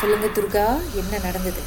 சொல்லுங்க 0.00 0.26
துர்கா 0.36 0.64
என்ன 1.00 1.18
நடந்தது? 1.18 1.60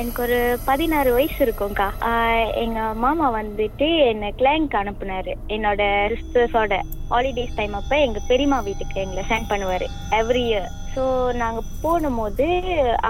எனக்கு 0.00 0.22
ஒரு 0.22 0.58
பதினாறு 0.64 1.12
வயசு 1.12 1.38
இருக்கும்க்கா. 1.44 1.86
எங்கள் 2.02 2.60
எங்க 2.64 2.80
மாமா 2.94 3.26
வந்துட்டு 3.32 3.88
என்னை 4.10 4.28
கிளைங்க் 4.40 4.74
அனுப்புனாரு. 4.80 5.32
என்னோட 5.54 5.82
ரிஸ்டர்ஸோட 6.12 6.78
ஹாலிடேஸ் 7.08 7.56
டைம் 7.56 7.74
அப்ப 7.74 7.98
எங்க 8.00 8.20
பெரியம்மா 8.28 8.58
வீட்டுக்கு 8.60 9.02
எங்களை 9.02 9.22
சென்ட் 9.30 9.50
பண்ணுவாரு 9.52 9.86
எவ்ரி 10.18 10.42
இயர் 10.50 10.68
ஸோ 10.94 11.04
நாங்கள் 11.32 11.70
போகும்போது 11.82 12.46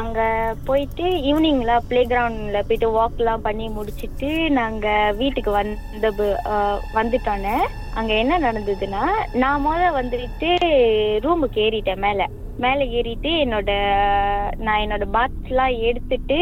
அங்கே 0.00 0.26
போயிட்டு 0.64 1.06
ஈவினிங்கில் 1.30 1.82
பிளே 1.88 2.02
கிரவுண்டில் 2.04 2.66
போயிட்டு 2.68 2.88
வாக்லாம் 2.98 3.44
பண்ணி 3.48 3.66
முடிச்சுட்டு 3.68 4.30
நாங்கள் 4.50 5.16
வீட்டுக்கு 5.16 5.50
வந்த 5.50 6.10
வந்துட்டோன்னே 6.94 7.56
அங்கே 7.94 8.18
என்ன 8.18 8.38
நடந்ததுன்னா 8.38 9.04
நான் 9.34 9.66
முதல்ல 9.66 9.92
வந்துட்டு 10.00 10.52
ரூமுக்கு 11.26 11.60
ஏறிட்டேன் 11.66 12.04
மேலே. 12.06 12.26
மேலே 12.64 12.84
ஏறிட்டு 12.88 13.30
என்னோட 13.44 13.70
நான் 14.56 14.82
என்னோட 14.82 15.04
பாத்ஸ்லாம் 15.44 15.80
எடுத்துட்டு 15.88 16.38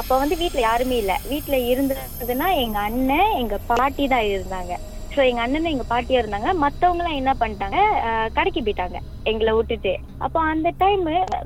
அப்ப 0.00 0.12
வந்து 0.20 0.34
வீட்டில் 0.42 0.66
யாருமே 0.66 0.96
இல்ல. 1.02 1.14
வீட்டில் 1.30 1.66
இருந்ததுன்னா 1.72 2.46
எங்க 2.62 2.78
அண்ணன் 2.88 3.32
எங்க 3.40 3.56
பாட்டி 3.70 4.04
தான் 4.12 4.28
இருந்தாங்க. 4.34 4.72
ஸோ 5.14 5.20
எங்க 5.30 5.40
அண்ணனும் 5.44 5.72
எங்க 5.72 5.84
பாட்டியா 5.90 6.20
இருந்தாங்க. 6.22 6.50
மத்தவங்க 6.62 7.02
எல்லாம் 7.02 7.18
என்ன 7.20 7.32
பண்ணிட்டாங்க? 7.40 7.78
கடைக்கு 8.36 8.60
போயிட்டாங்க. 8.66 8.98
எங்களை 9.30 9.52
விட்டுட்டு. 9.56 9.92
அப்போ 10.24 10.38
அந்த 10.52 10.68
டைம் 10.82 11.04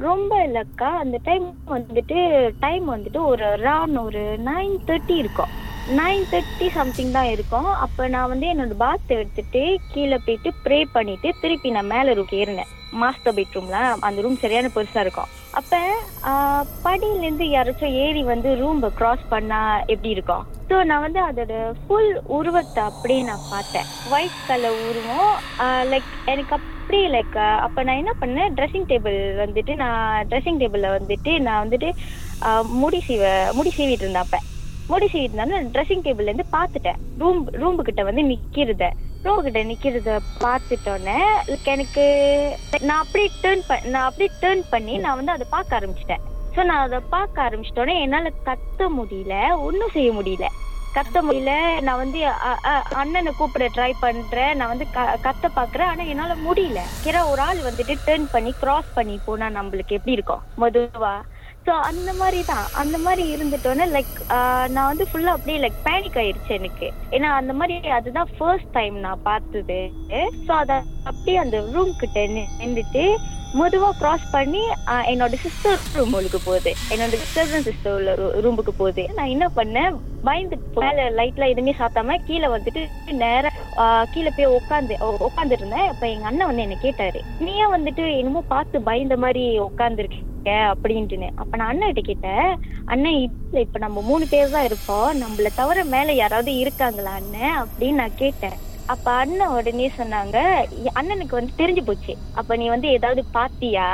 ரொம்ப 0.09 0.33
இல்லக்கா. 0.49 0.91
அந்த 1.05 1.19
டைம் 1.29 1.47
வந்துட்டு 1.75 2.19
டைம் 2.65 2.87
வந்துட்டு 2.95 3.23
ஒரு 3.33 3.49
ரான் 3.67 3.97
ஒரு 4.07 4.23
நைன் 4.51 4.77
தேர்ட்டி 4.91 5.17
இருக்கும். 5.23 5.53
நைன் 6.01 6.25
தேர்ட்டி 6.35 6.69
சம்திங் 6.79 7.15
தான் 7.19 7.33
இருக்கும். 7.35 7.71
அப்போ 7.87 8.09
நான் 8.15 8.31
வந்து 8.35 8.47
என்னோட 8.53 8.77
பாத் 8.85 9.17
எடுத்துட்டு 9.19 9.65
கீழே 9.95 10.21
போயிட்டு 10.29 10.53
ப்ரே 10.67 10.79
பண்ணிட்டு 10.97 11.31
திருப்பி 11.43 11.75
நான் 11.79 11.93
மேலே 11.97 12.17
ரூம் 12.21 12.37
ஏறினேன். 12.43 12.73
மாஸ்டர் 13.03 13.37
பெட்ரூம்ல 13.41 13.81
அந்த 14.09 14.21
ரூம் 14.27 14.43
சரியான 14.45 14.71
பெருசா 14.79 15.03
இருக்கும். 15.07 15.33
அப்ப 15.59 15.77
படியிலேருந்து 16.85 17.47
யாராச்சும் 17.53 17.95
ஏறி 18.05 18.23
வந்து 18.31 18.49
ரூம் 18.61 18.81
கிராஸ் 18.99 19.23
பண்ணா 19.33 19.61
எப்படி 19.93 20.11
இருக்கும்? 20.17 20.43
ஸோ 20.71 20.77
நான் 20.91 21.05
வந்து 21.07 21.21
அதோட 21.29 21.55
ஃபுல் 21.83 22.11
உருவத்தை 22.39 22.81
அப்படியே 22.91 23.21
நான் 23.29 23.47
பார்த்தேன். 23.53 23.87
ஒயிட் 24.15 24.41
கலர் 24.49 24.79
உருவம் 24.89 25.33
லைக் 25.93 26.11
எனக்கு 26.33 26.55
அப்படியே 26.59 27.07
லைக் 27.15 27.39
அப்போ 27.67 27.81
நான் 27.89 28.01
என்ன 28.03 28.13
பண்ணேன்? 28.23 28.53
ட்ரெஸ்ஸிங் 28.59 28.89
டேபிள் 28.93 29.19
வந்துட்டு 29.45 29.75
நான் 29.85 30.27
ட்ரெஸ்ஸிங் 30.33 30.61
டேபிளில் 30.63 30.95
வந்துட்டு 30.99 31.33
நான் 31.47 31.63
வந்துட்டு 31.65 31.91
முடி 32.83 33.01
சீவ 33.09 33.25
முடி 33.59 33.73
சீவிட்டு 33.79 34.05
இருந்தேன் 34.07 34.27
அப்போ. 34.27 34.41
முடி 34.93 35.07
சீவிட்டு 35.13 35.37
இருந்தாலும் 35.37 35.73
ட்ரெஸ்ஸிங் 35.75 36.05
டேபிள்லேருந்து 36.07 36.49
பார்த்துட்டேன். 36.57 36.99
ரூம் 37.23 37.41
ரூம்புக்கிட்ட 37.63 38.03
வந்து 38.09 38.25
நிக்கிறத. 38.33 38.87
ரூம் 39.27 39.43
கிட்ட 39.43 39.63
நிக்கிறத 39.65 40.11
பார்த்துட்டோன்னே 40.41 41.19
எனக்கு 41.65 42.05
நான் 42.81 42.99
அப்படியே 42.99 43.31
டேர்ன் 43.43 43.65
நான் 43.87 44.05
அப்படியே 44.05 44.31
டேர்ன் 44.41 44.63
பண்ணி 44.71 44.99
நான் 44.99 45.17
வந்து 45.17 45.33
அதை 45.33 45.47
பார்க்க 45.51 45.79
ஆரம்பிச்சிட்டேன். 45.79 46.23
ஸோ 46.55 46.65
நான் 46.65 46.85
அதை 46.87 46.99
பார்க்க 47.11 47.43
ஆரம்பிச்சிட்டோன்னே 47.43 48.01
என்னால் 48.01 48.33
கத்த 48.45 48.89
முடியல 48.99 49.35
ஒன்றும் 49.59 49.91
செய்ய 49.93 50.13
முடியல. 50.13 50.47
கத்த 50.95 51.21
முடியல 51.23 51.53
நான் 51.81 51.97
வந்து 51.97 52.21
அண்ணனை 52.95 53.33
கூப்பிட 53.33 53.69
ட்ரை 53.69 53.93
பண்றேன் 54.01 54.57
நான் 54.57 54.69
வந்து 54.69 54.87
க- 54.91 55.19
கத்த 55.23 55.51
பாக்குறேன் 55.57 55.91
ஆனா 55.93 56.03
என்னால 56.05 56.35
முடியல. 56.47 56.81
கிற 57.03 57.27
ஒரு 57.27 57.41
ஆள் 57.41 57.61
வந்துட்டு 57.69 57.97
டேர்ன் 58.07 58.29
பண்ணி 58.31 58.55
கிராஸ் 58.61 58.95
பண்ணி 58.95 59.21
போனா 59.25 59.49
நம்மளுக்கு 59.51 59.97
எப்படி 59.99 60.13
இருக்கும்? 60.13 60.43
மதுவா? 60.61 61.15
ஸோ 61.67 61.75
அந்த 61.91 62.11
மாதிரி 62.19 62.41
தான். 62.51 62.67
அந்த 62.81 62.97
மாதிரி 63.05 63.23
இருந்துட்டோன்னே 63.35 63.87
லைக் 63.95 64.13
uh, 64.37 64.65
நான் 64.75 64.91
வந்து 64.91 65.05
ஃபுல்லாக 65.11 65.37
அப்படியே 65.37 65.59
லைக் 65.63 65.79
பேனிக் 65.87 66.19
ஆயிடுச்சு 66.23 66.53
எனக்கு. 66.59 66.89
ஏன்னா 67.17 67.29
அந்த 67.39 67.53
மாதிரி 67.53 67.95
அதுதான் 67.97 68.31
ஃபர்ஸ்ட் 68.37 68.71
டைம் 68.77 68.97
நான் 69.07 69.25
பார்த்தது. 69.31 69.79
ஸோ 70.47 70.53
அதை 70.63 70.77
அப்படியே 71.11 71.39
அந்த 71.45 71.59
ரூம் 71.73 71.91
கிட்ட 72.03 72.21
நின்றுட்டு 72.27 72.61
நின்னுட்டு 72.61 73.05
மெதுவா 73.59 73.91
கிராஸ் 74.01 74.27
பண்ணி 74.35 74.63
uh, 74.93 75.03
என்னோட 75.13 75.35
சிஸ்டர் 75.47 75.81
ரூமுக்கு 75.97 76.41
போகுது. 76.47 76.73
என்னோட 76.95 77.13
சிஸ்டர் 77.25 77.67
சிஸ்டர் 77.69 77.97
உள்ள 77.99 78.15
ரூமுக்கு 78.47 78.75
போகுது. 78.83 79.05
நான் 79.19 79.33
என்ன 79.35 79.49
பண்ணேன்? 79.59 79.99
பயந்து 80.29 80.57
மேல 80.85 81.09
லைட்லாம் 81.19 81.53
எதுவுமே 81.55 81.75
சாத்தாம 81.81 82.19
கீழே 82.29 82.49
வந்துட்டு 82.55 82.85
நேராக 83.25 83.55
uh, 83.85 84.05
கீழே 84.15 84.33
போய் 84.39 84.55
உட்காந்து 84.59 84.97
உட்காந்துருந்தேன் 85.29 85.87
அப்போ 85.91 85.95
அப்ப 85.97 86.15
எங்க 86.15 86.31
அண்ணன் 86.31 86.51
வந்து 86.51 86.67
என்ன 86.67 86.79
கேட்டாரு. 86.87 87.21
நீயே 87.47 87.69
வந்துட்டு 87.77 88.07
என்னமோ 88.21 88.45
பார்த்து 88.55 88.87
பயந்த 88.91 89.17
மாதிரி 89.27 89.45
இருக்க 90.47 90.75
அப்படின்ட்டுன்னு. 90.75 91.29
அப்ப 91.43 91.53
நான் 91.59 91.71
அண்ணன் 91.73 91.93
கிட்ட 91.93 92.03
கேட்டேன் 92.11 92.49
அண்ணன் 92.93 93.19
இல்ல 93.27 93.57
இப்ப 93.67 93.79
நம்ம 93.85 94.03
மூணு 94.11 94.25
பேர் 94.33 94.55
தான் 94.55 94.69
இருக்கோம். 94.71 95.09
நம்மள 95.23 95.49
தவிர 95.61 95.85
மேல 95.95 96.13
யாராவது 96.23 96.53
இருக்காங்களா 96.63 97.13
அண்ணன் 97.21 97.57
அப்படின்னு 97.63 98.01
நான் 98.03 98.21
கேட்டேன். 98.23 98.57
அப்ப 98.95 99.07
அண்ணன் 99.23 99.55
உடனே 99.59 99.87
சொன்னாங்க 99.99 100.37
அண்ணனுக்கு 100.99 101.39
வந்து 101.39 101.59
தெரிஞ்சு 101.63 101.83
போச்சு. 101.89 102.13
அப்ப 102.41 102.57
நீ 102.61 102.67
வந்து 102.75 102.89
ஏதாவது 102.99 103.23
பாத்தியா? 103.39 103.89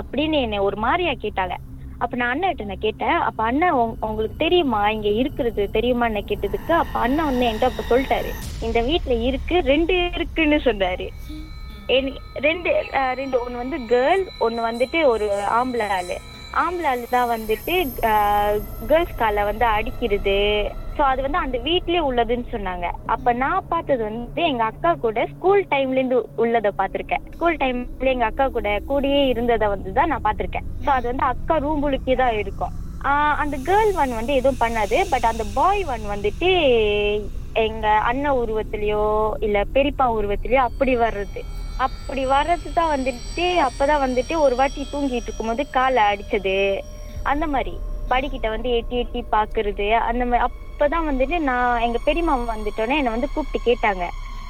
அப்படின்னு 0.00 0.38
என்னை 0.46 0.60
ஒரு 0.68 0.76
மாதிரியா 0.84 1.14
கேட்டாங்க. 1.24 1.56
அப்ப 2.04 2.14
நான் 2.20 2.32
அண்ணன் 2.34 2.70
நான் 2.70 2.84
கேட்டேன் 2.86 3.18
அப்ப 3.28 3.40
அண்ணன் 3.50 3.78
உங்களுக்கு 4.08 4.36
தெரியுமா? 4.44 4.82
இங்க 4.96 5.08
இருக்கிறது 5.22 5.62
தெரியுமா? 5.76 6.06
என்ன 6.10 6.22
கேட்டதுக்கு 6.30 6.72
அப்ப 6.82 6.96
அண்ணன் 7.06 7.28
வந்து 7.30 7.46
என்கிட்ட 7.48 7.70
அப்ப 7.72 7.82
சொல்லிட்டாரு. 7.90 8.30
இந்த 8.66 8.78
வீட்டில் 8.90 9.24
இருக்கு 9.30 9.56
ரெண்டு 9.72 9.96
இருக்குன்னு 10.18 10.60
சொன்னாரு. 10.68 11.08
ரெண்டு 12.46 12.70
ரெண்டு 13.20 13.36
ஒன்று 13.44 13.62
வந்து 13.62 13.78
கேர்ள் 13.92 14.24
ஒன்று 14.46 14.60
வந்துட்டு 14.70 14.98
ஒரு 15.12 15.28
ஆம்பளை 15.60 15.88
ஆள் 15.98 16.12
ஆம்பளை 16.62 16.86
ஆள் 16.92 17.02
தான் 17.16 17.32
வந்துட்டு 17.32 17.74
கேர்ள்ஸ் 18.90 19.18
காலை 19.22 19.42
வந்து 19.50 19.66
அடிக்கிறது. 19.76 20.38
ஸோ 20.96 21.02
அது 21.10 21.20
வந்து 21.26 21.40
அந்த 21.42 21.56
வீட்லேயே 21.66 22.00
உள்ளதுன்னு 22.08 22.46
சொன்னாங்க. 22.54 22.86
அப்போ 23.14 23.30
நான் 23.42 23.68
பார்த்தது 23.72 24.02
வந்து 24.08 24.42
எங்கள் 24.50 24.68
அக்கா 24.70 24.90
கூட 25.04 25.26
ஸ்கூல் 25.34 25.62
டைம்லேருந்து 25.72 26.18
உள்ளதை 26.44 26.70
பார்த்துருக்கேன். 26.80 27.24
ஸ்கூல் 27.34 27.60
டைம்ல 27.62 28.12
எங்கள் 28.14 28.30
அக்கா 28.30 28.46
கூட 28.56 28.70
கூடயே 28.90 29.22
இருந்ததை 29.32 29.68
வந்து 29.74 29.92
தான் 29.98 30.10
நான் 30.12 30.26
பார்த்துருக்கேன். 30.26 30.68
ஸோ 30.84 30.90
அது 30.98 31.06
வந்து 31.12 31.26
அக்கா 31.32 31.56
ரூம்புலுக்கே 31.66 32.16
தான் 32.22 32.38
இருக்கும். 32.42 32.74
அந்த 33.42 33.56
கேர்ள் 33.68 33.92
ஒன் 34.02 34.18
வந்து 34.20 34.32
எதுவும் 34.38 34.62
பண்ணாது. 34.64 34.96
பட் 35.12 35.28
அந்த 35.32 35.44
பாய் 35.58 35.82
ஒன் 35.92 36.04
வந்துட்டு 36.14 36.50
எங்க 37.52 37.88
அண்ணன் 37.88 38.32
உருவத்திலயோ 38.32 39.30
இல்ல 39.38 39.62
பெரியப்பா 39.74 40.02
உருவத்திலயோ 40.02 40.54
அப்படி 40.54 40.96
வர்றது. 40.96 41.40
அப்படி 41.76 42.26
வர்றது 42.26 42.72
தான் 42.74 43.00
வந்துட்டு 43.00 43.40
அப்பதான் 43.40 44.18
வந்துட்டு 44.18 44.38
ஒரு 44.38 44.56
வாட்டி 44.56 44.86
தூங்கிட்டு 44.92 45.22
இருக்கும்போது 45.22 45.70
காலை 45.70 46.02
அடிச்சது. 46.02 46.80
அந்த 47.22 47.46
மாதிரி. 47.46 47.78
படிக்கிட்ட 48.10 48.48
வந்து 48.48 48.70
எட்டி 48.70 48.98
எட்டி 48.98 49.24
பாக்குறது. 49.32 49.90
அந்த 49.90 50.24
மாதிரி 50.24 50.48
அப்பதான் 50.48 51.08
வந்துட்டு 51.10 51.38
நான் 51.38 51.80
எங்க 51.80 51.98
பெரியம்மா 52.04 52.54
வந்துட்டோன்னே 52.54 52.96
என்னை 52.96 53.02
வந்து 53.02 53.28
கூப்பிட்டு 53.34 53.76
கேட்டாங்க. 53.76 54.08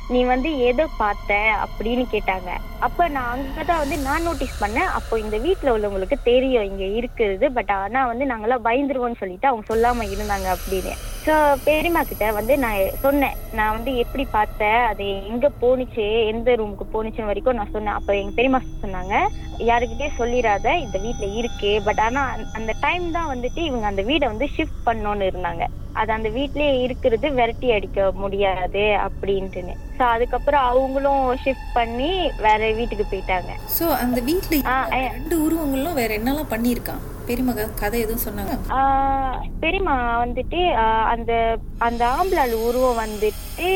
நீ 0.09 0.25
வந்து 0.25 0.59
எதை 0.59 0.87
பார்த்த? 0.97 1.35
அப்படின்னு 1.35 2.05
கேட்டாங்க. 2.13 2.49
அப்ப 2.79 3.09
நான் 3.09 3.39
அங்கதான் 3.39 3.79
வந்து 3.79 3.97
நான் 3.97 4.23
நோட்டீஸ் 4.23 4.65
பண்ணேன். 4.65 4.89
அப்போ 4.91 5.19
இந்த 5.19 5.39
வீட்டுல 5.39 5.65
உள்ளவங்களுக்கு 5.65 6.17
தெரியும் 6.25 6.65
இங்க 6.65 6.85
இருக்கிறது 6.85 7.53
பட் 7.53 7.71
ஆனா 7.71 8.07
வந்து 8.07 8.25
நாங்கெல்லாம் 8.25 8.65
பயந்துருவோம்னு 8.65 9.17
சொல்லிட்டு 9.17 9.49
அவங்க 9.49 9.75
சொல்லாம 9.75 10.07
இருந்தாங்க 10.09 10.57
அப்படின்னு. 10.57 10.93
ஸோ 11.27 11.35
பெரியம்மா 11.65 12.03
கிட்ட 12.03 12.33
வந்து 12.33 12.59
நான் 12.59 12.77
சொன்னேன். 13.01 13.35
நான் 13.53 13.73
வந்து 13.73 13.97
எப்படி 13.97 14.25
பார்த்தேன் 14.31 14.87
அது 14.87 15.05
எங்க 15.27 15.51
போணுச்சு 15.63 16.27
எந்த 16.27 16.55
ரூமுக்கு 16.55 16.87
போணுச்சுன்னு 16.93 17.27
வரைக்கும் 17.27 17.55
நான் 17.55 17.73
சொன்னேன். 17.73 17.95
அப்ப 17.95 18.17
எங்க 18.17 18.31
பெரியம்மா 18.31 18.61
சொன்னாங்க 18.85 19.15
யாருக்கிட்டே 19.61 20.11
சொல்லிடாத 20.19 20.77
இந்த 20.79 20.99
வீட்ல 20.99 21.27
இருக்கு. 21.35 21.81
பட் 21.85 22.01
ஆனா 22.01 22.23
அந்த- 22.53 22.77
டைம் 22.81 23.11
தான் 23.11 23.29
வந்துட்டு 23.29 23.59
இவங்க 23.59 23.87
அந்த 23.87 24.03
வீடை 24.03 24.27
வந்து 24.27 24.49
ஷிஃப்ட் 24.57 24.87
பண்ணோன்னு 24.87 25.25
இருந்தாங்க. 25.25 25.65
அது 25.93 26.13
அந்த 26.13 26.29
வீட்லயே 26.29 26.81
இருக்கிறது 26.81 27.31
விரட்டி 27.31 27.73
அடிக்க 27.73 28.11
முடியாது 28.15 28.85
அப்படின்ட்டுன்னு. 29.07 29.75
ஸோ 29.99 30.03
அதுக்கப்புறம் 30.07 30.63
அவங்களும் 30.63 31.37
ஷிஃப்ட் 31.37 31.73
பண்ணி 31.75 32.11
வேற 32.39 32.73
வீட்டுக்கு 32.73 33.07
போயிட்டாங்க. 33.13 33.51
சோ 33.79 33.87
அந்த 33.97 34.21
ஆ. 34.67 34.77
ரெண்டு 35.13 35.43
உருவங்களும் 35.43 35.95
வேற 35.95 36.15
என்னெல்லாம் 36.19 36.53
பண்ணியிருக்கான் 36.53 37.03
பெரியம்மா 37.27 37.53
கதை 37.75 38.01
எதுவும் 38.01 38.25
சொன்னாங்க? 38.25 38.55
ஆஹ் 38.69 39.37
பெரியம்மா 39.61 40.25
வந்துட்டு 40.25 40.61
அந்த 41.05 41.33
அந்த 41.79 42.07
ஆம்பளாள் 42.09 42.53
உருவம் 42.61 42.99
வந்துட்டு 42.99 43.69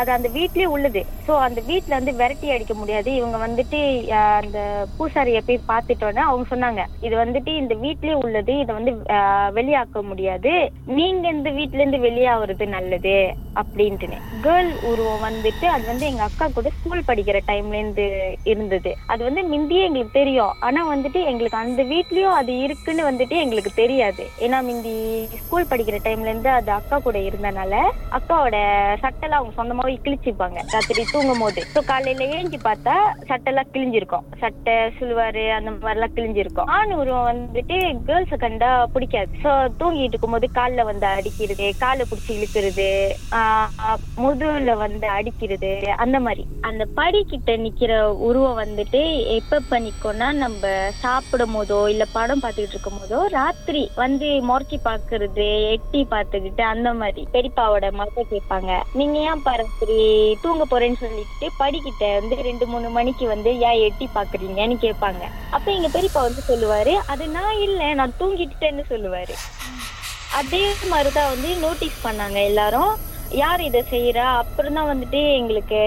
அது 0.00 0.10
அந்த 0.16 0.28
வீட்லயே 0.36 0.68
உள்ளது. 0.74 1.02
ஸோ 1.26 1.32
அந்த 1.46 1.60
வீட்டில் 1.70 1.98
வந்து 1.98 2.12
விரட்டி 2.20 2.48
அடிக்க 2.54 2.74
முடியாது. 2.80 3.10
இவங்க 3.20 3.38
வந்துட்டு 3.46 3.80
அந்த 4.40 4.58
பூசாரியை 4.98 5.40
போய் 5.48 5.68
பார்த்துட்டோன்னே 5.70 6.22
அவங்க 6.28 6.46
சொன்னாங்க 6.52 6.82
இது 7.06 7.14
வந்துட்டு 7.22 7.52
இந்த 7.62 7.76
வீட்லயே 7.84 8.16
உள்ளது 8.24 8.54
இதை 8.62 8.72
வந்து 8.78 8.92
வெளியாக்க 9.58 10.02
முடியாது. 10.10 10.52
நீங்க 10.98 11.24
இந்த 11.36 11.50
வீட்ல 11.58 11.82
இருந்து 11.82 12.00
வெளியாகிறது 12.08 12.66
நல்லது 12.76 13.16
அப்படின்ட்டுன்னு 13.60 14.18
கேர்ள் 14.44 14.72
உருவம் 14.90 15.24
வந்துட்டு 15.26 15.66
அது 15.74 15.84
வந்து 15.90 16.06
எங்க 16.10 16.22
அக்கா 16.28 16.46
கூட 16.56 16.68
ஸ்கூல் 16.78 17.06
படிக்கிற 17.10 17.38
டைம்ல 17.50 17.78
இருந்து 17.80 18.06
இருந்தது. 18.52 18.92
அது 19.12 19.20
வந்து 19.28 19.42
முந்தியே 19.52 19.84
எங்களுக்கு 19.88 20.18
தெரியும். 20.20 20.54
ஆனா 20.66 20.80
வந்துட்டு 20.92 21.20
எங்களுக்கு 21.30 21.62
அந்த 21.62 21.82
வீட்லயும் 21.92 22.36
அது 22.40 22.52
இருக்குன்னு 22.66 23.08
வந்துட்டு 23.10 23.36
எங்களுக்கு 23.44 23.72
தெரியாது. 23.82 24.24
ஏன்னா 24.44 24.60
முந்தி 24.68 24.94
ஸ்கூல் 25.42 25.70
படிக்கிற 25.72 25.98
டைம்ல 26.06 26.30
இருந்து 26.32 26.50
அது 26.58 26.72
அக்கா 26.78 26.98
கூட 27.06 27.18
இருந்தனால 27.30 27.74
அக்காவோட 28.18 28.56
சட்டெல்லாம் 29.04 29.40
அவங்க 29.40 29.56
போய் 29.84 30.02
கிழிச்சுப்பாங்க. 30.04 30.58
ராத்திரி 30.72 31.02
தூங்கும் 31.12 31.42
போது 31.44 31.60
ஸோ 31.74 31.80
காலையில 31.88 32.26
ஏஞ்சி 32.36 32.58
பார்த்தா 32.66 32.94
சட்டெல்லாம் 33.28 33.70
கிழிஞ்சிருக்கும். 33.72 34.26
சட்டை 34.42 34.76
சுல்வாரு 34.98 35.44
அந்த 35.56 35.70
மாதிரிலாம் 35.74 36.14
கிழிஞ்சிருக்கும். 36.16 36.70
ஆண் 36.76 36.94
உருவம் 37.00 37.28
வந்துட்டு 37.30 37.76
கேர்ள்ஸை 38.08 38.36
கண்டா 38.36 38.70
பிடிக்காது. 38.94 39.30
ஸோ 39.44 39.50
தூங்கிட்டு 39.80 40.14
இருக்கும்போது 40.14 40.48
காலில் 40.58 40.88
வந்து 40.90 41.06
அடிக்கிறது 41.12 41.66
காலை 41.82 42.04
பிடிச்சி 42.10 42.32
இழுக்கிறது 42.36 42.88
ஆஹ் 43.38 43.98
முதுகுல 44.22 44.76
வந்து 44.84 45.06
அடிக்கிறது 45.16 45.72
அந்த 46.04 46.16
மாதிரி. 46.20 46.44
அந்த 46.70 46.82
படிக்கிட்ட 46.98 47.56
நிக்கிற 47.64 47.92
உருவம் 48.28 48.60
வந்துட்டு 48.62 49.02
எப்ப 49.38 49.78
நிக்கும்னா 49.86 50.28
நம்ம 50.42 50.62
சாப்பிடும் 51.02 51.54
போதோ 51.56 51.80
இல்ல 51.92 52.04
படம் 52.16 52.42
பார்த்துக்கிட்டு 52.44 52.76
இருக்கும் 52.76 53.00
போதோ 53.00 53.20
ராத்திரி 53.38 53.82
வந்து 54.02 54.28
முறைச்சி 54.50 54.78
பாக்குறது 54.88 55.48
எட்டி 55.74 56.02
பார்த்துக்கிட்டு 56.14 56.64
அந்த 56.72 56.88
மாதிரி. 57.02 57.22
பெரியப்பாவோட 57.34 57.86
மக 58.00 58.26
கேட்பாங்க 58.32 58.70
நீங்க 59.00 59.18
ஏன் 59.30 59.44
சரி 59.78 59.98
தூங்க 60.42 60.64
போறேன்னு 60.70 60.98
சொல்லிட்டு 61.04 61.46
படிக்கிட்ட 61.62 62.04
வந்து 62.18 62.36
ரெண்டு 62.48 62.66
மூணு 62.72 62.88
மணிக்கு 62.96 63.24
வந்து 63.32 63.50
ஏன் 63.68 63.82
எட்டி 63.86 64.06
பாக்குறீங்கன்னு 64.16 64.76
கேட்பாங்க. 64.84 65.22
அப்ப 65.56 65.66
எங்க 65.76 65.88
பெரியப்பா 65.96 66.22
வந்து 66.28 66.44
சொல்லுவாரு 66.50 66.94
அது 67.14 67.24
நான் 67.38 67.56
இல்ல 67.66 67.80
நான் 68.00 68.18
தூங்கிட்டேன்னு 68.20 68.84
சொல்லுவாரு. 68.92 69.36
அதே 70.42 70.62
மாதிரிதான் 70.92 71.32
வந்து 71.34 71.50
நோட்டீஸ் 71.64 71.98
பண்ணாங்க 72.06 72.38
எல்லாரும். 72.50 72.92
யார் 73.40 73.60
இதை 73.66 73.80
செய்யறா 73.92 74.24
அப்புறம் 74.40 74.76
தான் 74.78 74.88
வந்துட்டு 74.90 75.20
எங்களுக்கு 75.38 75.80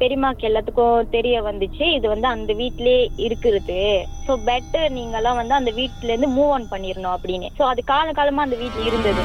பெரியமாக்கு 0.00 0.46
எல்லாத்துக்கும் 0.48 1.08
தெரிய 1.14 1.36
வந்துச்சு. 1.48 1.84
இது 1.96 2.06
வந்து 2.12 2.28
அந்த 2.34 2.52
வீட்லயே 2.60 3.00
இருக்கிறது. 3.26 3.80
ஸோ 4.26 4.34
பெட்டர் 4.48 4.94
நீங்கெல்லாம் 4.98 5.38
வந்து 5.40 5.54
அந்த 5.58 5.72
வீட்ல 5.78 6.10
இருந்து 6.12 6.30
மூவ் 6.36 6.52
ஆன் 6.56 6.70
பண்ணிடணும் 6.72 7.14
அப்படின்னு. 7.16 7.50
ஸோ 7.58 7.64
அது 7.72 7.82
கால 7.92 8.12
காலமா 8.20 8.46
அந்த 8.46 8.58
வீட்டில் 8.62 8.88
இருந்தது. 8.90 9.24